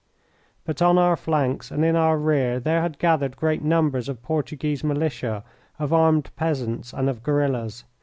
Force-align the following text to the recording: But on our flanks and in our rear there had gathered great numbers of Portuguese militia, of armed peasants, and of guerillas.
But 0.65 0.81
on 0.81 0.97
our 0.97 1.15
flanks 1.15 1.69
and 1.69 1.85
in 1.85 1.95
our 1.95 2.17
rear 2.17 2.59
there 2.59 2.81
had 2.81 2.97
gathered 2.97 3.37
great 3.37 3.61
numbers 3.63 4.09
of 4.09 4.23
Portuguese 4.23 4.83
militia, 4.83 5.43
of 5.77 5.93
armed 5.93 6.31
peasants, 6.35 6.91
and 6.91 7.07
of 7.07 7.21
guerillas. 7.21 7.83